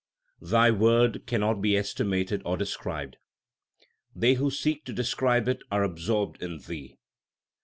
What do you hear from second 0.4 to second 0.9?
Thy